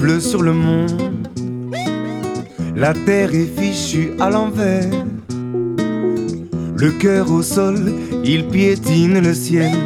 pleut 0.00 0.20
sur 0.20 0.42
le 0.42 0.52
monde. 0.52 1.28
La 2.74 2.94
terre 2.94 3.34
est 3.34 3.50
fichue 3.60 4.12
à 4.18 4.30
l'envers. 4.30 4.90
Le 6.76 6.90
cœur 6.98 7.30
au 7.30 7.42
sol, 7.42 7.92
il 8.24 8.46
piétine 8.48 9.20
le 9.20 9.34
ciel. 9.34 9.76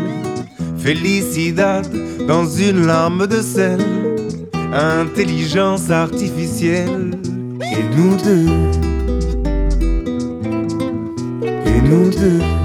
Felicidad 0.79 1.87
dans 2.27 2.47
une 2.47 2.87
larme 2.87 3.27
de 3.27 3.41
sel. 3.41 3.81
Intelligence 4.73 5.91
artificielle. 5.91 7.11
Et 7.61 7.97
nous 7.97 8.17
deux. 8.17 8.49
Et 11.67 11.81
nous 11.83 12.11
deux. 12.11 12.64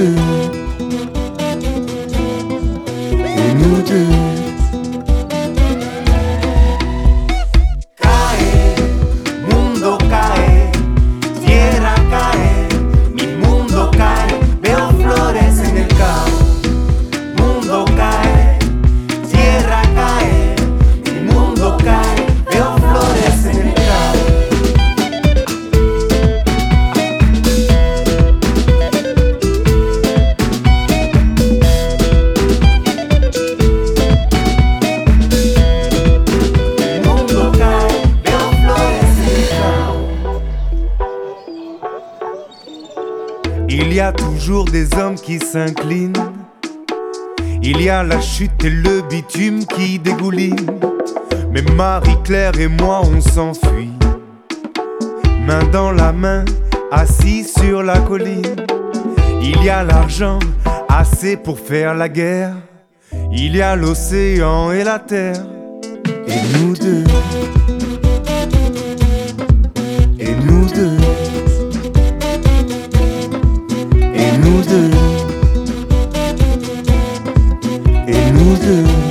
Nous 0.00 0.06
deux. 0.06 0.20
Et 3.36 3.54
nous 3.54 3.82
deux. 3.82 4.29
Il 43.72 43.92
y 43.94 44.00
a 44.00 44.10
toujours 44.10 44.64
des 44.64 44.92
hommes 44.96 45.14
qui 45.14 45.38
s'inclinent. 45.38 46.12
Il 47.62 47.80
y 47.80 47.88
a 47.88 48.02
la 48.02 48.20
chute 48.20 48.64
et 48.64 48.70
le 48.70 49.00
bitume 49.08 49.64
qui 49.64 50.00
dégouline. 50.00 50.66
Mais 51.52 51.62
Marie-Claire 51.76 52.58
et 52.58 52.66
moi, 52.66 53.02
on 53.04 53.20
s'enfuit. 53.20 53.92
Main 55.46 55.62
dans 55.70 55.92
la 55.92 56.12
main, 56.12 56.44
assis 56.90 57.44
sur 57.44 57.84
la 57.84 58.00
colline. 58.00 58.56
Il 59.40 59.62
y 59.62 59.70
a 59.70 59.84
l'argent, 59.84 60.40
assez 60.88 61.36
pour 61.36 61.60
faire 61.60 61.94
la 61.94 62.08
guerre. 62.08 62.56
Il 63.30 63.54
y 63.54 63.62
a 63.62 63.76
l'océan 63.76 64.72
et 64.72 64.82
la 64.82 64.98
terre. 64.98 65.46
Et 66.26 66.58
nous 66.58 66.74
deux. 66.74 67.04
Et 70.18 70.34
nous 70.44 70.66
deux. 70.66 71.09
Et 78.70 79.09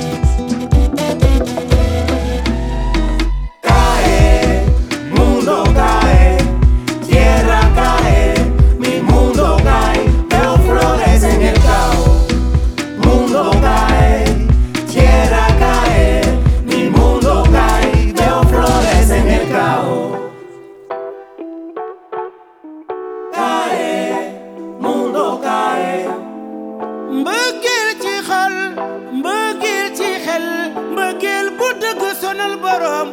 sonal 32.30 32.54
borom 32.62 33.08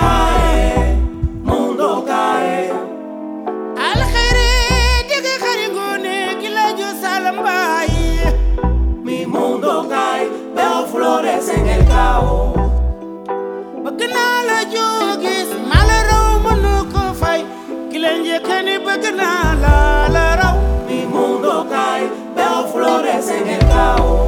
kae 0.00 0.62
mundo 1.48 1.90
kae 2.08 2.54
alkhairi 3.88 4.48
dige 5.10 5.34
khari 5.42 5.66
ngone 5.74 6.16
kila 6.40 6.64
jo 6.80 6.88
salam 7.02 7.38
bay 7.46 7.92
mi 9.06 9.18
mundo 9.34 9.74
kae 9.92 10.26
veo 10.58 10.80
flores 10.94 11.48
en 11.58 11.70
el 11.76 11.84
caos 11.92 12.58
bakna 13.86 14.26
la 14.50 14.58
jo 14.74 14.88
gis 15.22 15.50
mala 15.70 15.98
raw 16.10 16.28
manu 16.48 16.74
ko 16.96 17.04
fay 17.22 17.40
kila 17.92 18.10
njekani 18.24 18.76
bakna 18.90 19.30
la 19.64 19.78
la 20.18 20.26
raw 20.42 20.56
mi 20.90 21.00
mundo 21.16 21.56
kae 21.74 22.02
veo 22.40 22.60
flores 22.74 23.30
en 23.38 23.46
el 23.58 23.64
caos 23.74 24.23